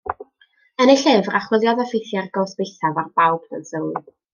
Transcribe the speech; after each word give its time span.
Yn 0.85 0.93
ei 0.93 0.97
llyfr, 1.01 1.37
archwiliodd 1.41 1.85
effeithiau'r 1.85 2.33
gosb 2.41 2.67
eithaf 2.67 3.01
ar 3.05 3.17
bawb 3.23 3.49
dan 3.53 3.73
sylw. 3.73 3.93